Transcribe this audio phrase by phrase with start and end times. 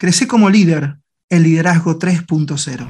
[0.00, 0.98] Crece como líder,
[1.28, 2.86] el liderazgo 3.0.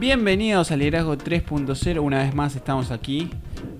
[0.00, 3.30] Bienvenidos al Liderazgo 3.0, una vez más estamos aquí.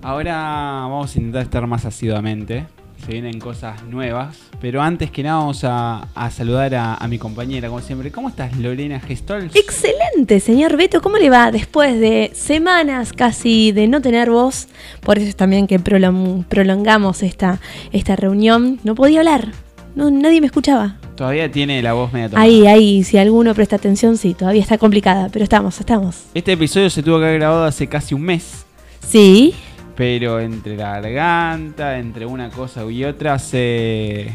[0.01, 2.67] Ahora vamos a intentar estar más asiduamente,
[3.05, 7.17] se vienen cosas nuevas, pero antes que nada vamos a, a saludar a, a mi
[7.17, 8.11] compañera, como siempre.
[8.11, 9.55] ¿Cómo estás, Lorena Gestols?
[9.55, 11.01] Excelente, señor Beto.
[11.01, 14.67] ¿Cómo le va después de semanas casi de no tener voz?
[15.01, 17.59] Por eso es también que prolong- prolongamos esta,
[17.91, 18.79] esta reunión.
[18.83, 19.51] No podía hablar.
[19.95, 20.97] No, nadie me escuchaba.
[21.15, 22.45] Todavía tiene la voz media tomada.
[22.45, 26.23] Ahí, ahí, si alguno presta atención, sí, todavía está complicada, pero estamos, estamos.
[26.33, 28.65] Este episodio se tuvo que haber grabado hace casi un mes,
[29.05, 29.55] Sí,
[29.99, 34.33] pero entre la garganta, entre una cosa y otra, se,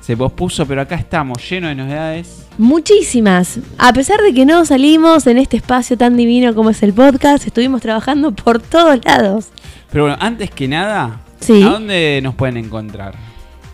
[0.00, 2.46] se pospuso, pero acá estamos, llenos de novedades.
[2.58, 3.58] muchísimas.
[3.76, 7.44] A pesar de que no salimos en este espacio tan divino como es el podcast,
[7.44, 9.48] estuvimos trabajando por todos lados.
[9.90, 11.60] Pero bueno, antes que nada, Sí.
[11.60, 13.14] ¿a dónde nos pueden encontrar?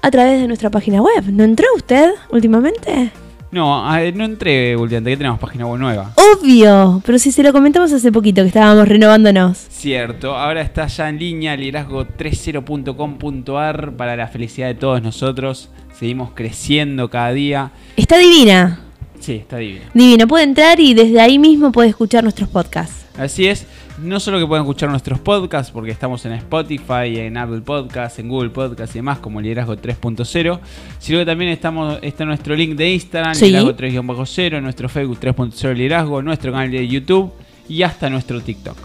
[0.00, 1.22] A través de nuestra página web.
[1.30, 3.10] ¿No entró usted últimamente?
[3.56, 6.12] No, a- no entré últimamente, que tenemos página web nueva.
[6.14, 9.56] Obvio, pero si se lo comentamos hace poquito que estábamos renovándonos.
[9.70, 15.70] Cierto, ahora está ya en línea liderazgo30.com.ar para la felicidad de todos nosotros.
[15.98, 17.70] Seguimos creciendo cada día.
[17.96, 18.80] Está divina,
[19.20, 19.86] Sí, está divino.
[19.94, 20.26] divina.
[20.26, 23.06] Puede entrar y desde ahí mismo puede escuchar nuestros podcasts.
[23.18, 23.64] Así es,
[23.98, 28.28] no solo que pueden escuchar nuestros podcasts, porque estamos en Spotify, en Apple Podcasts, en
[28.28, 30.58] Google Podcasts y demás, como Liderazgo 3.0,
[30.98, 33.47] sino que también estamos, está nuestro link de Instagram, Sí.
[33.47, 37.33] Liderazgo 3.0, nuestro Facebook 3.0 Liderazgo, nuestro canal de YouTube
[37.69, 38.77] y hasta nuestro TikTok.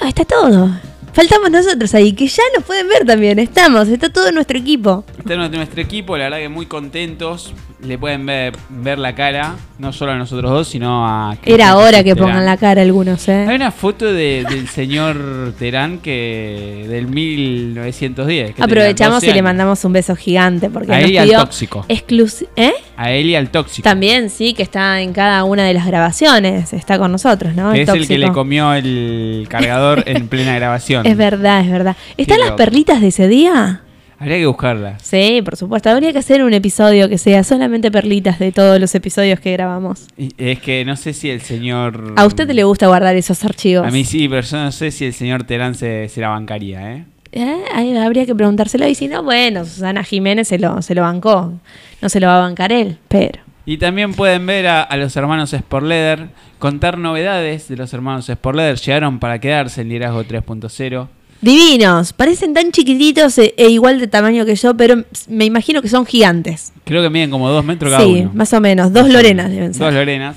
[0.00, 0.70] Ah, está todo.
[1.14, 3.38] Faltamos nosotros ahí, que ya nos pueden ver también.
[3.38, 5.04] Estamos, está todo nuestro equipo.
[5.16, 7.52] Está nuestro, nuestro equipo, la verdad que muy contentos.
[7.82, 11.36] Le pueden ver, ver la cara, no solo a nosotros dos, sino a...
[11.44, 12.30] Era hora que Terán.
[12.30, 13.54] pongan la cara algunos, Hay ¿eh?
[13.54, 18.54] una foto de- del señor Terán que del 1910.
[18.54, 21.30] que Aprovechamos 12 y le mandamos un beso gigante porque A nos él y al
[21.32, 21.84] tóxico.
[21.88, 22.72] exclusi- ¿Eh?
[22.96, 23.84] A él y al tóxico.
[23.84, 26.72] También, sí, que está en cada una de las grabaciones.
[26.72, 27.72] Está con nosotros, ¿no?
[27.72, 31.04] que es el que le comió el cargador en plena grabación.
[31.06, 31.96] Es verdad, es verdad.
[32.16, 32.58] ¿Están las loco.
[32.58, 33.80] perlitas de ese día?
[34.16, 35.02] Habría que buscarlas.
[35.02, 35.90] Sí, por supuesto.
[35.90, 40.06] Habría que hacer un episodio que sea solamente perlitas de todos los episodios que grabamos.
[40.16, 42.14] Y Es que no sé si el señor.
[42.16, 43.86] A usted le gusta guardar esos archivos.
[43.86, 46.92] A mí sí, pero yo no sé si el señor Terán se, se la bancaría,
[46.94, 47.04] ¿eh?
[47.36, 48.86] Eh, ahí habría que preguntárselo.
[48.86, 51.52] Y si no, bueno, Susana Jiménez se lo, se lo bancó.
[52.00, 53.40] No se lo va a bancar él, pero.
[53.66, 56.28] Y también pueden ver a, a los hermanos Sporleder,
[56.58, 58.76] contar novedades de los hermanos Sporleder.
[58.78, 61.08] Llegaron para quedarse en Liderazgo 3.0.
[61.40, 62.12] Divinos.
[62.12, 66.06] Parecen tan chiquititos e, e igual de tamaño que yo, pero me imagino que son
[66.06, 66.72] gigantes.
[66.84, 68.30] Creo que miden como dos metros cada Sí, uno.
[68.34, 68.92] más o menos.
[68.92, 69.56] Dos Más Lorenas menos.
[69.56, 69.82] deben ser.
[69.82, 70.36] Dos Lorenas.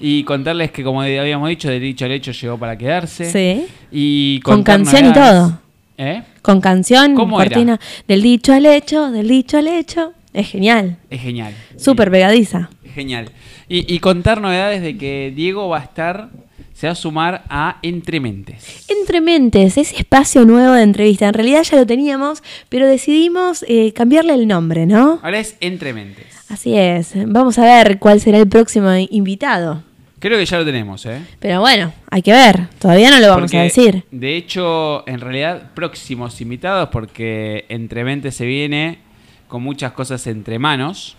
[0.00, 3.30] Y contarles que, como habíamos dicho, del dicho al hecho llegó para quedarse.
[3.30, 3.66] Sí.
[3.92, 5.58] Y Con canción y todo.
[5.98, 6.22] ¿Eh?
[6.42, 7.50] Con canción, ¿Cómo era?
[7.50, 7.80] cortina.
[8.06, 10.12] Del dicho al hecho, del dicho al hecho.
[10.32, 10.96] Es genial.
[11.10, 11.52] Es genial.
[11.76, 12.70] Súper pegadiza.
[12.94, 13.30] Genial.
[13.68, 16.30] Y, y contar novedades de que Diego va a estar,
[16.72, 18.84] se va a sumar a Entre Mentes.
[18.88, 21.26] Entre Mentes, ese espacio nuevo de entrevista.
[21.26, 25.18] En realidad ya lo teníamos, pero decidimos eh, cambiarle el nombre, ¿no?
[25.22, 26.26] Ahora es Entre Mentes.
[26.48, 27.12] Así es.
[27.26, 29.82] Vamos a ver cuál será el próximo invitado.
[30.20, 31.22] Creo que ya lo tenemos, ¿eh?
[31.38, 32.66] Pero bueno, hay que ver.
[32.78, 34.04] Todavía no lo vamos Porque, a decir.
[34.10, 38.98] De hecho, en realidad, próximos invitados, porque Entre Mentes se viene
[39.46, 41.16] con muchas cosas entre manos.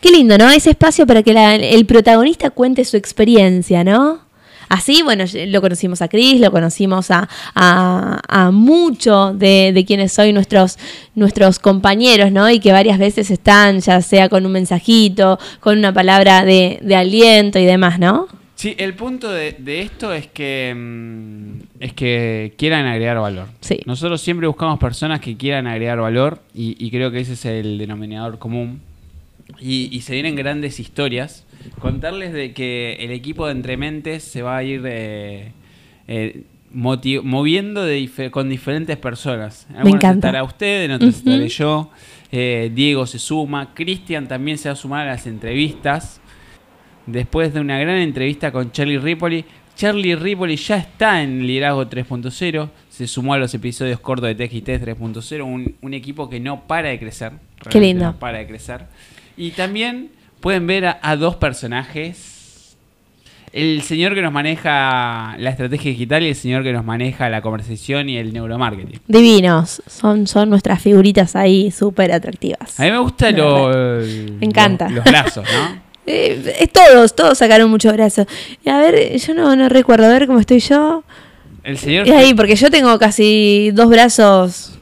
[0.00, 0.50] Qué lindo, ¿no?
[0.50, 4.20] Ese espacio para que la- el protagonista cuente su experiencia, ¿no?
[4.68, 10.12] Así, bueno, lo conocimos a Chris, lo conocimos a, a, a mucho de, de quienes
[10.12, 10.78] soy nuestros,
[11.14, 12.50] nuestros compañeros, ¿no?
[12.50, 16.96] Y que varias veces están, ya sea con un mensajito, con una palabra de, de
[16.96, 18.28] aliento y demás, ¿no?
[18.54, 23.48] Sí, el punto de, de esto es que mm, es que quieran agregar valor.
[23.60, 23.80] Sí.
[23.84, 27.78] Nosotros siempre buscamos personas que quieran agregar valor y, y creo que ese es el
[27.78, 28.80] denominador común.
[29.60, 31.44] Y, y se vienen grandes historias.
[31.78, 35.52] Contarles de que el equipo de Entrementes se va a ir eh,
[36.08, 39.66] eh, moviendo de con diferentes personas.
[39.70, 40.28] Algunas encanta.
[40.28, 41.30] estará usted, en otras Ujú.
[41.30, 41.90] estaré yo.
[42.32, 43.72] Eh, Diego se suma.
[43.74, 46.20] Cristian también se va a sumar a las entrevistas
[47.06, 49.44] después de una gran entrevista con Charlie Ripoli.
[49.76, 54.68] Charlie Ripoli ya está en Liderazgo 3.0, se sumó a los episodios cortos de TXT
[54.86, 57.32] 3.0, un, un equipo que no para de crecer.
[57.70, 58.04] Qué lindo.
[58.04, 58.86] No para de crecer.
[59.36, 60.10] Y también
[60.40, 62.76] pueden ver a, a dos personajes.
[63.52, 67.40] El señor que nos maneja la estrategia digital y el señor que nos maneja la
[67.40, 69.00] conversación y el neuromarketing.
[69.06, 69.80] Divinos.
[69.86, 72.80] Son, son nuestras figuritas ahí súper atractivas.
[72.80, 74.86] A mí me gusta La lo, Me encanta.
[74.86, 75.84] Los, los brazos, ¿no?
[76.06, 78.26] Eh, eh, todos, todos sacaron mucho brazo.
[78.62, 81.02] Y a ver, yo no, no recuerdo, a ver cómo estoy yo.
[81.62, 84.73] El señor, Es ahí, porque yo tengo casi dos brazos.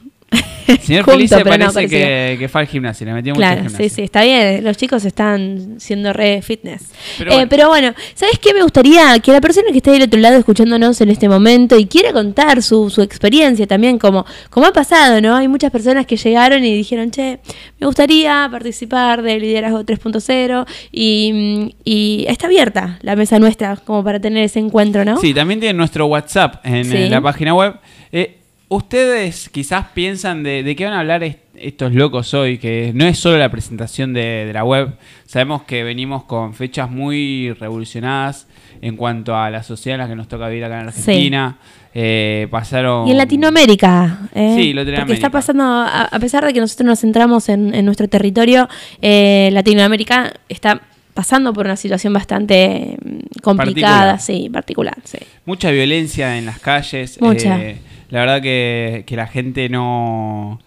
[0.81, 3.89] señor Felice no parece que, que fue al gimnasio, le metió mucho Claro, sí, gimnasio.
[3.89, 4.63] sí, está bien.
[4.63, 6.83] Los chicos están siendo re fitness.
[7.17, 7.49] Pero Eh, bueno.
[7.49, 8.53] pero bueno, ¿sabes qué?
[8.53, 11.85] Me gustaría que la persona que esté del otro lado escuchándonos en este momento y
[11.85, 15.35] quiera contar su, su experiencia también, como, como ha pasado, ¿no?
[15.35, 17.39] Hay muchas personas que llegaron y dijeron, che,
[17.79, 24.19] me gustaría participar del liderazgo 3.0 y, y está abierta la mesa nuestra como para
[24.19, 25.17] tener ese encuentro, ¿no?
[25.19, 26.97] Sí, también tienen nuestro WhatsApp en, Sí.
[26.97, 27.75] en la página web.
[28.11, 28.37] Eh,
[28.75, 33.05] Ustedes quizás piensan de, de qué van a hablar est- estos locos hoy, que no
[33.05, 34.95] es solo la presentación de, de la web.
[35.27, 38.47] Sabemos que venimos con fechas muy revolucionadas
[38.81, 40.99] en cuanto a la sociedad en la que nos toca vivir acá en Sí.
[41.11, 41.57] Argentina.
[41.93, 43.07] Eh, pasaron...
[43.07, 44.21] Y en Latinoamérica.
[44.33, 44.53] ¿eh?
[44.57, 45.01] Sí, Latinoamérica.
[45.01, 48.67] Porque está pasando, a, a pesar de que nosotros nos centramos en, en nuestro territorio,
[49.01, 50.81] eh, Latinoamérica está
[51.13, 54.19] pasando por una situación bastante mm, complicada, Particular.
[54.19, 55.19] sí, particular, sí.
[55.45, 57.21] Mucha violencia en las calles.
[57.21, 57.61] Mucha.
[57.61, 57.77] eh,
[58.09, 60.59] la verdad que, que la gente no,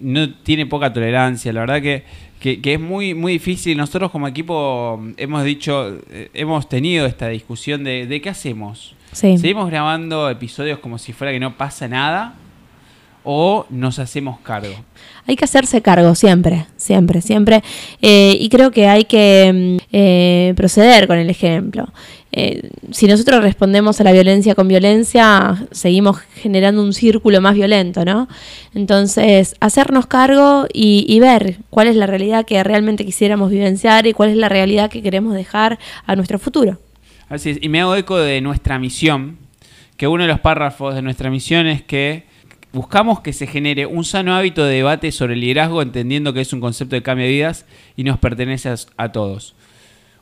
[0.00, 1.52] no tiene poca tolerancia.
[1.52, 2.04] La verdad que,
[2.40, 3.76] que- que es muy, muy difícil.
[3.78, 8.94] Nosotros como equipo hemos dicho, eh, hemos tenido esta discusión de, de qué hacemos.
[9.12, 9.38] Sí.
[9.38, 12.34] ¿Seguimos grabando episodios como si fuera que no pasa nada?
[13.28, 14.72] ¿O nos hacemos cargo?
[15.26, 17.62] Hay que hacerse cargo siempre, siempre, siempre.
[18.00, 21.88] Eh, y creo que hay que mm, eh, proceder con el ejemplo.
[22.38, 28.04] Eh, si nosotros respondemos a la violencia con violencia, seguimos generando un círculo más violento,
[28.04, 28.28] ¿no?
[28.74, 34.28] Entonces, hacernos cargo y, ver cuál es la realidad que realmente quisiéramos vivenciar y cuál
[34.28, 36.78] es la realidad que queremos dejar a nuestro futuro.
[37.30, 39.38] Así es, y me hago eco de nuestra misión,
[39.96, 42.24] que uno de los párrafos de nuestra misión es que
[42.70, 46.52] buscamos que se genere un sano hábito de debate sobre el liderazgo, entendiendo que es
[46.52, 47.64] un concepto de cambio de vidas
[47.96, 49.55] y nos pertenece a todos.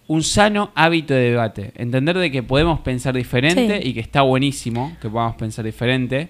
[0.07, 3.89] Un sano hábito de debate, entender de que podemos pensar diferente Sí.
[3.89, 6.29] y que está buenísimo que podamos pensar diferente,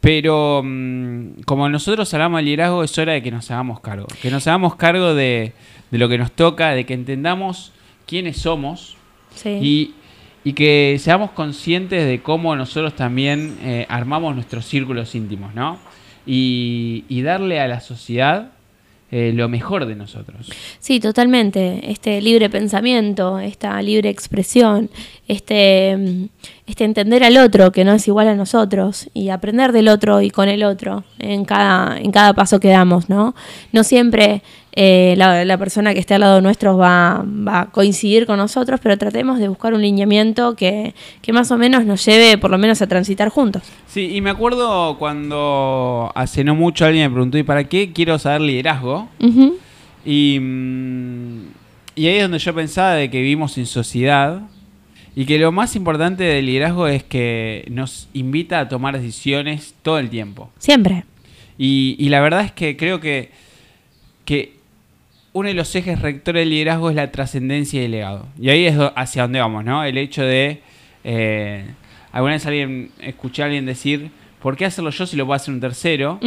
[0.00, 4.30] pero mm, como nosotros hablamos de liderazgo es hora de que nos hagamos cargo, que
[4.30, 5.52] nos hagamos cargo de,
[5.90, 7.72] de lo que nos toca, de que entendamos
[8.06, 8.96] quiénes somos,
[9.34, 9.50] Sí.
[9.62, 9.94] y,
[10.42, 15.78] y que seamos conscientes de cómo nosotros también eh, armamos nuestros círculos íntimos, ¿no?
[16.26, 18.52] Y, y darle a la sociedad
[19.10, 20.50] eh, lo mejor de nosotros.
[20.78, 21.90] Sí, totalmente.
[21.90, 24.88] Este libre pensamiento, esta libre expresión,
[25.30, 26.28] este,
[26.66, 30.30] este entender al otro que no es igual a nosotros y aprender del otro y
[30.30, 33.36] con el otro en cada, en cada paso que damos, ¿no?
[33.70, 34.42] No siempre
[34.72, 38.80] eh, la, la persona que esté al lado nuestro va, va a coincidir con nosotros,
[38.82, 42.58] pero tratemos de buscar un lineamiento que, que más o menos nos lleve por lo
[42.58, 43.62] menos a transitar juntos.
[43.86, 48.18] Sí, y me acuerdo cuando hace no mucho alguien me preguntó, ¿y para qué quiero
[48.18, 49.08] saber liderazgo?
[50.04, 51.40] Y, mm,
[51.94, 54.42] y ahí es donde yo pensaba de que vivimos en sociedad
[55.16, 59.98] y que lo más importante del liderazgo es que nos invita a tomar decisiones todo
[59.98, 60.50] el tiempo.
[60.58, 61.04] Siempre.
[61.58, 63.30] Y, y la verdad es que creo que,
[64.24, 64.54] que
[65.32, 68.26] uno de los ejes rectores del liderazgo es la trascendencia y el legado.
[68.40, 69.84] Y ahí es hacia donde vamos, ¿no?
[69.84, 70.60] El hecho de...
[71.04, 71.64] eh,
[72.12, 74.10] alguna vez alguien, escuché a alguien decir,
[74.42, 76.18] ¿por qué hacerlo yo si lo puede hacer un tercero?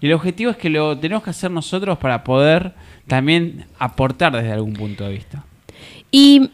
[0.00, 2.72] Y el objetivo es que lo tenemos que hacer nosotros para poder
[3.06, 5.44] también aportar desde algún punto de vista.
[6.10, 6.50] Y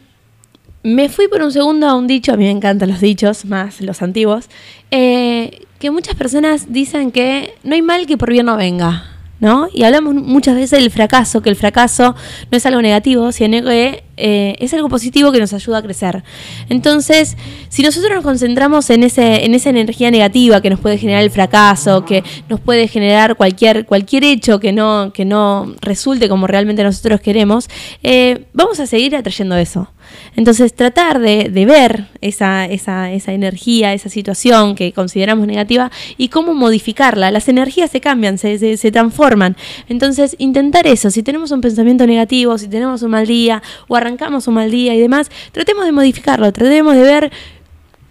[0.82, 3.80] me fui por un segundo a un dicho, a mí me encantan los dichos, más
[3.80, 4.48] los antiguos,
[4.90, 9.04] eh, que muchas personas dicen que no hay mal que por bien no venga,
[9.40, 9.68] ¿no?
[9.72, 12.14] Y hablamos muchas veces del fracaso, que el fracaso
[12.50, 16.22] no es algo negativo, sino que eh, es algo positivo que nos ayuda a crecer.
[16.68, 17.36] Entonces,
[17.68, 21.30] si nosotros nos concentramos en, ese, en esa energía negativa que nos puede generar el
[21.30, 26.82] fracaso, que nos puede generar cualquier, cualquier hecho que no, que no resulte como realmente
[26.82, 27.68] nosotros queremos,
[28.02, 29.88] eh, vamos a seguir atrayendo eso.
[30.36, 36.28] Entonces, tratar de, de ver esa, esa, esa energía, esa situación que consideramos negativa y
[36.28, 37.30] cómo modificarla.
[37.30, 39.56] Las energías se cambian, se, se, se transforman.
[39.88, 41.10] Entonces, intentar eso.
[41.10, 44.10] Si tenemos un pensamiento negativo, si tenemos un mal día o arrancamos
[44.47, 47.33] un mal día y demás, tratemos de modificarlo, tratemos de ver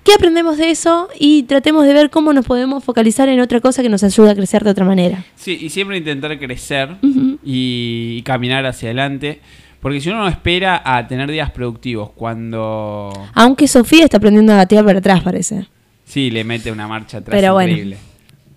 [0.03, 3.81] qué aprendemos de eso y tratemos de ver cómo nos podemos focalizar en otra cosa
[3.81, 5.23] que nos ayude a crecer de otra manera.
[5.35, 6.97] Sí, y siempre intentar crecer
[7.43, 9.41] y, y caminar hacia adelante.
[9.81, 13.13] Porque si uno no espera a tener días productivos cuando...
[13.33, 15.67] Aunque Sofía está aprendiendo a gatear para atrás, parece.
[16.03, 17.69] Sí, le mete una marcha atrás Pero bueno.
[17.71, 17.97] increíble.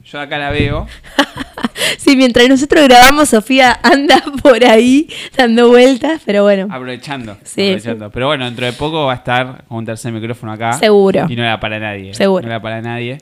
[0.04, 0.86] Yo acá la veo.
[1.98, 7.36] Sí, mientras nosotros grabamos, Sofía anda por ahí dando vueltas, pero bueno, Aprovechando.
[7.44, 8.10] Sí, aprovechando.
[8.10, 10.72] Pero bueno, dentro de poco va a estar con un tercer micrófono acá.
[10.74, 11.26] Seguro.
[11.28, 12.10] Y no era para nadie.
[12.10, 12.14] ¿eh?
[12.14, 12.42] Seguro.
[12.42, 13.18] No era para nadie.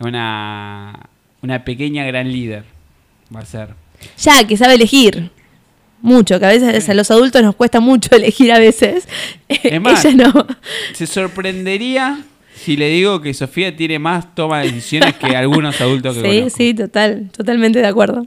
[0.00, 1.08] Una,
[1.42, 2.64] una pequeña gran líder.
[3.34, 3.70] Va a ser.
[4.18, 5.30] ya que sabe elegir
[6.02, 9.08] mucho, que a veces a los adultos nos cuesta mucho elegir a veces.
[9.48, 10.46] Es más, Ella no.
[10.92, 12.18] Se sorprendería
[12.56, 16.38] si le digo que Sofía tiene más toma de decisiones que algunos adultos que Sí,
[16.38, 16.56] conozco.
[16.56, 18.26] sí, total, totalmente de acuerdo.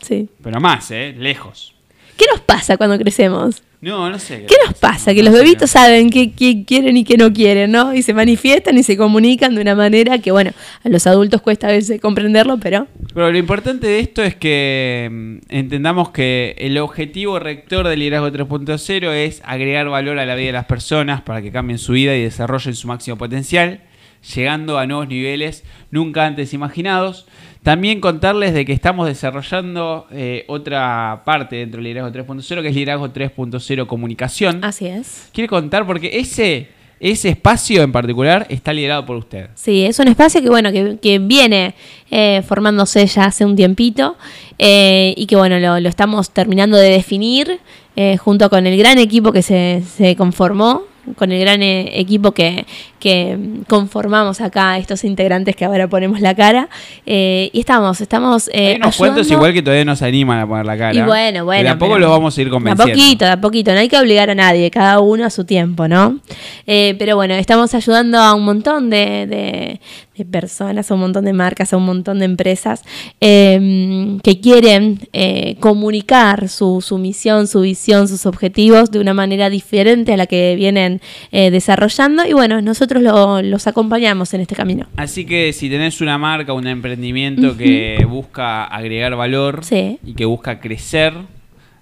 [0.00, 0.28] Sí.
[0.42, 1.14] Pero más, ¿eh?
[1.18, 1.74] Lejos.
[2.16, 3.62] ¿Qué nos pasa cuando crecemos?
[3.82, 4.44] No, no sé.
[4.46, 5.14] ¿Qué nos pasa?
[5.14, 7.94] Que los No bebitos saben qué, qué quieren y qué no quieren, ¿no?
[7.94, 10.50] Y se manifiestan y se comunican de una manera que, bueno,
[10.84, 15.08] a los adultos cuesta a veces comprenderlo, pero Pero lo importante de esto es que
[15.10, 20.48] mm, entendamos que el objetivo rector del liderazgo 3.0 es agregar valor a la vida
[20.48, 23.80] de las personas para que cambien su vida y desarrollen su máximo potencial,
[24.34, 27.26] llegando a nuevos niveles nunca antes imaginados.
[27.62, 32.74] También contarles de que estamos desarrollando eh, otra parte dentro del liderazgo 3.0, que es
[32.74, 34.64] liderazgo 3.0 comunicación.
[34.64, 35.28] así es.
[35.32, 36.68] Quiere contar porque ese,
[37.00, 39.50] ese espacio en particular está liderado por usted.
[39.54, 41.74] Sí, es un espacio que bueno, que, que viene
[42.10, 44.16] eh, formándose ya hace un tiempito
[44.58, 47.60] eh, y que bueno, lo, lo estamos terminando de definir
[47.96, 50.84] eh, junto con el gran equipo que se, se conformó,
[51.16, 52.66] con el gran eh, equipo que,
[52.98, 53.36] que
[53.68, 56.68] conformamos acá, estos integrantes que ahora ponemos la cara.
[57.06, 58.48] eh, y estamos, estamos...
[58.52, 60.94] eh, Hay unos cuentos igual que todavía no se animan a poner la cara.
[60.94, 61.62] Y bueno, bueno.
[61.64, 62.92] De a poco los vamos a ir De a convenciendo.
[62.94, 63.72] poquito, de a poquito.
[63.72, 66.18] No hay que obligar a nadie, cada uno a su tiempo, ¿no?
[66.66, 69.80] Eh, pero bueno, estamos ayudando a un montón de, de-
[70.16, 72.82] de personas, a un montón de marcas, a un montón de empresas
[73.22, 79.48] eh, que quieren eh, comunicar su, su misión, su visión, sus objetivos de una manera
[79.48, 80.89] diferente a la que vienen
[81.30, 82.26] eh, desarrollando.
[82.26, 84.86] Y bueno, nosotros lo- los acompañamos en este camino.
[84.96, 89.98] Así que si tenés una marca, un emprendimiento que busca agregar valor Sí.
[90.04, 91.12] y que busca crecer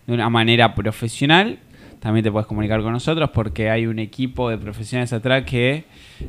[0.07, 1.59] de una manera profesional,
[2.01, 5.85] también te puedes comunicar con nosotros porque hay un equipo de profesionales atrás que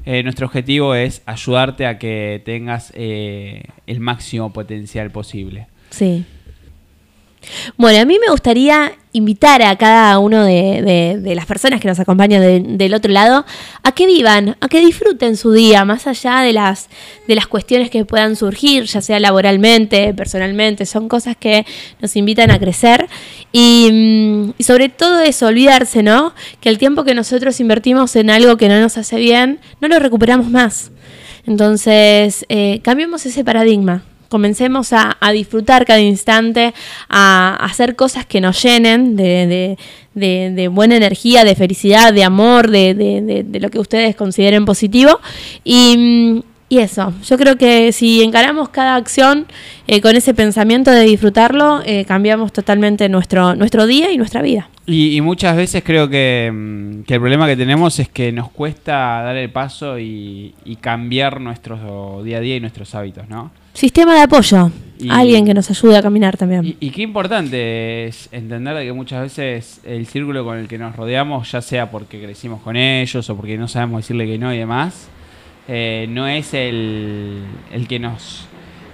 [0.06, 5.68] eh, nuestro objetivo es ayudarte a que tengas eh, el máximo potencial posible.
[5.92, 6.26] Sí.
[7.78, 12.00] Bueno, a mí me gustaría invitar a cada uno de, de- las personas que nos
[12.00, 13.44] acompañan de- del otro lado
[13.82, 16.90] a que vivan, a que disfruten su día, más allá de las,
[17.28, 21.66] de las cuestiones que puedan surgir, ya sea laboralmente, personalmente, son cosas que
[22.02, 23.08] nos invitan a crecer.
[23.52, 26.34] Y, mm, y sobre todo eso, olvidarse, ¿no?
[26.62, 29.98] Que el tiempo que nosotros invertimos en algo que no nos hace bien, no lo
[30.00, 30.92] recuperamos más.
[31.48, 34.04] Entonces, eh, cambiemos ese paradigma.
[34.30, 36.74] Comencemos a, a disfrutar cada instante,
[37.10, 39.78] a, hacer cosas que nos llenen de,
[40.14, 45.20] de- buena energía, de felicidad, de amor, de, lo que ustedes consideren positivo.
[45.64, 49.48] Y, y eso, yo creo que si encaramos cada acción
[49.88, 54.70] eh, con ese pensamiento de disfrutarlo, eh, cambiamos totalmente nuestro, nuestro día y nuestra vida.
[54.86, 59.22] Y, muchas veces creo que, mm, que el problema que tenemos es que nos cuesta
[59.24, 63.52] dar el paso y, y cambiar nuestro día a día y nuestros hábitos, ¿no?
[63.80, 66.66] Sistema de apoyo, Y- alguien que nos ayude a caminar también.
[66.66, 70.78] Y, y qué importante es entender de que muchas veces el círculo con el que
[70.78, 74.54] nos rodeamos, ya sea porque crecimos con ellos o porque no sabemos decirle que no
[74.54, 75.08] y demás,
[75.70, 77.40] eh, no es el,
[77.72, 78.46] el que nos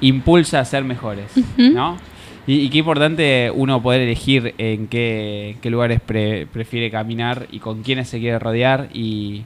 [0.01, 1.97] impulsa a ser mejores, ¿no?
[2.45, 7.47] Y, y qué importante uno poder elegir en qué, en qué lugares pre- prefiere caminar
[7.51, 9.41] y con quiénes se quiere rodear y,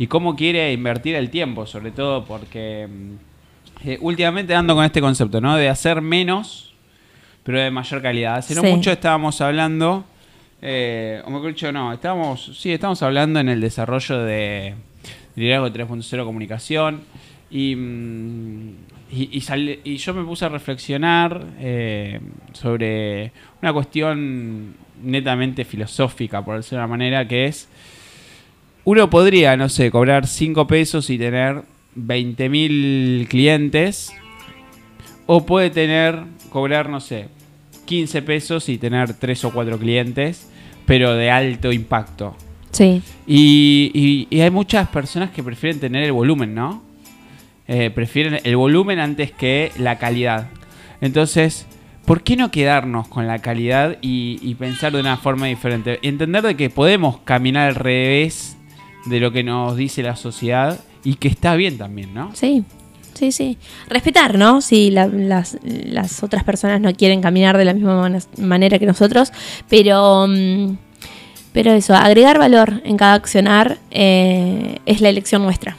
[0.00, 3.29] y cómo quiere invertir el tiempo, sobre todo porque mm,
[3.84, 5.56] eh, últimamente ando con este concepto, ¿no?
[5.56, 6.74] De hacer menos,
[7.42, 8.36] pero de mayor calidad.
[8.36, 8.68] Hace no Sí.
[8.68, 10.04] mucho estábamos hablando,
[10.62, 14.74] eh, o mejor dicho, no, estábamos, sí, estábamos hablando en el desarrollo de
[15.36, 17.00] liderazgo 3.0 comunicación
[17.50, 18.68] y, mm,
[19.12, 22.20] y, y sal- y yo me puse a reflexionar eh,
[22.52, 23.32] sobre
[23.62, 27.68] una cuestión netamente filosófica, por decirlo de una manera, que es,
[28.84, 31.62] uno podría, no sé, cobrar 5 pesos y tener
[31.96, 34.12] 20.000 clientes,
[35.26, 36.20] o puede tener,
[36.50, 37.28] cobrar, no sé,
[37.84, 40.48] 15 pesos y tener 3 o 4 clientes,
[40.86, 42.36] pero de alto impacto.
[42.72, 46.82] Sí, Y, y- y hay muchas personas que prefieren tener el volumen, ¿no?
[47.68, 50.48] Eh, prefieren el volumen antes que la calidad.
[51.00, 51.66] Entonces,
[52.06, 55.98] ¿por qué no quedarnos con la calidad y, y pensar de una forma diferente?
[56.02, 58.56] Entender de que podemos caminar al revés
[59.06, 62.30] de lo que nos dice la sociedad y que está bien también, ¿no?
[62.34, 62.64] sí,
[63.14, 63.58] sí, sí.
[63.88, 64.60] Respetar, ¿no?
[64.62, 68.86] Si la- las, las otras personas no quieren caminar de la misma man- manera que
[68.86, 69.32] nosotros,
[69.68, 70.76] pero, mm,
[71.52, 75.76] pero eso, agregar valor en cada accionar eh, es la elección nuestra.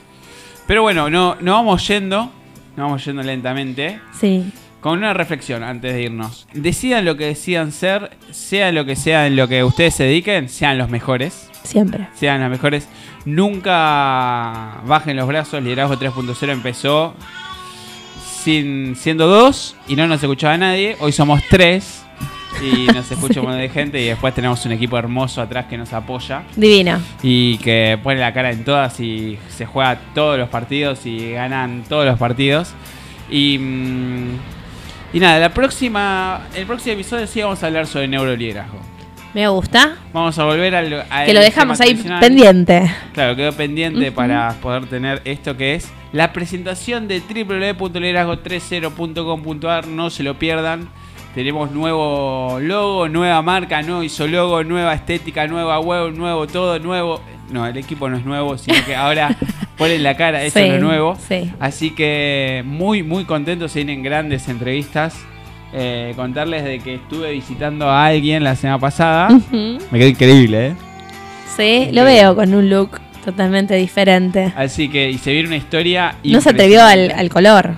[0.68, 2.32] Pero bueno, no, no vamos yendo,
[2.78, 4.00] no vamos yendo lentamente.
[4.20, 4.46] Sí,
[4.80, 6.48] Con una reflexión antes de irnos.
[6.54, 10.50] Decidan lo que decidan ser, sea lo que sea en lo que ustedes se dediquen,
[10.50, 11.50] sean los mejores.
[11.64, 12.08] siempre.
[12.16, 12.88] Sean los mejores.
[13.26, 15.62] Nunca bajen los brazos.
[15.62, 17.14] Liderazgo 3.0 empezó
[18.44, 20.98] sin, siendo dos y no nos escuchaba nadie.
[21.00, 22.04] Hoy somos tres.
[22.62, 25.78] y nos escucha un montón de gente y después tenemos un equipo hermoso atrás que
[25.78, 27.00] nos apoya Divino.
[27.24, 31.84] y que pone la cara en todas y se juega todos los partidos y ganan
[31.88, 32.74] todos los partidos.
[33.30, 34.30] Y, mm,
[35.14, 38.91] y nada, la próxima, el próximo episodio sí vamos a hablar sobre neuroliderazgo.
[39.34, 39.96] Me gusta.
[40.14, 42.92] Vamos a volver al, al Que lo dejamos ahí pendiente.
[43.14, 49.88] Claro, quedó pendiente para poder tener esto que es la presentación de www.liderazgo30.com.ar.
[49.88, 50.90] No se lo pierdan.
[51.34, 57.22] Tenemos nuevo logo, nueva marca, nuevo isologo, nueva estética, nueva web, nuevo todo, nuevo.
[57.50, 59.38] No, el equipo no es nuevo, sino que ahora
[59.78, 61.18] ponen la cara, eso Sí, es lo nuevo.
[61.30, 61.50] sí.
[61.60, 65.16] Así que muy, muy contentos, se vienen grandes entrevistas.
[65.74, 69.30] Eh, contarles de que estuve visitando a alguien la semana pasada.
[69.52, 70.76] Me quedó increíble, ¿eh?
[71.56, 74.52] Sí, lo veo con un look totalmente diferente.
[74.56, 76.16] Así que, y se viene una historia.
[76.24, 77.72] No se atrevió al, color.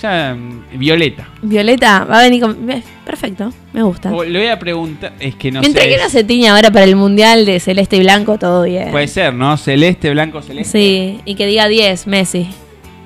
[0.00, 1.28] Ya, mm, Violeta.
[1.42, 2.56] Violeta va a venir con.
[3.04, 4.12] Perfecto, me gusta.
[4.12, 5.88] O le voy a preguntar, es que no Entre sé.
[5.88, 8.90] que no se tiña ahora para el mundial de celeste y blanco, todo bien.
[8.92, 9.56] Puede ser, ¿no?
[9.56, 10.78] Celeste, blanco, celeste.
[10.78, 12.48] Sí, y que diga 10, Messi.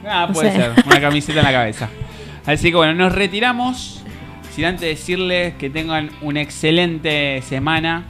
[0.06, 0.72] Ah, puede ser.
[0.84, 1.88] Una camiseta en la cabeza.
[2.46, 4.02] Así que bueno, nos retiramos.
[4.54, 8.04] Sin antes decirles que tengan una excelente semana.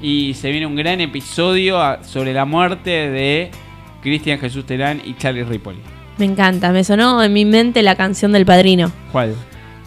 [0.00, 3.50] Y se viene un gran episodio sobre la muerte de
[4.02, 5.78] Cristian Jesús Terán y Charlie Ripoli.
[6.18, 8.90] Me encanta, me sonó en mi mente la canción del padrino.
[9.12, 9.36] ¿Cuál?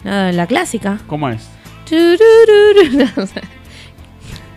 [0.04, 0.98] Ah, la clásica.
[1.06, 1.48] ¿Cómo es?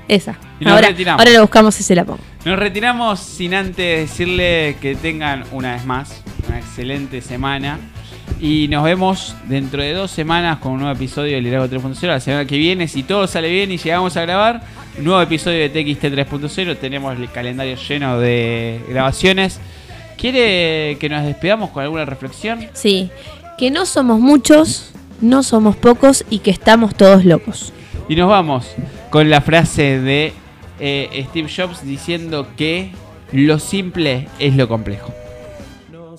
[0.07, 0.39] Esa.
[0.65, 1.19] Ahora, retiramos.
[1.19, 2.19] ahora lo buscamos y se la pongo.
[2.45, 7.77] Nos retiramos sin antes decirle que tengan una vez más una excelente semana.
[8.39, 12.07] Y nos vemos dentro de dos semanas con un nuevo episodio de Liderazgo 3.0.
[12.07, 14.61] La semana que viene, si todo sale bien y llegamos a grabar,
[14.97, 16.77] un nuevo episodio de TXT 3.0.
[16.77, 19.59] Tenemos el calendario lleno de grabaciones.
[20.17, 22.67] ¿Quiere que nos despidamos con alguna reflexión?
[22.73, 23.09] Sí,
[23.57, 27.73] que no somos muchos, no somos pocos y que estamos todos locos.
[28.07, 28.67] Y nos vamos
[29.09, 30.33] con la frase de
[30.79, 32.91] eh, Steve Jobs diciendo que
[33.31, 35.13] lo simple es lo complejo.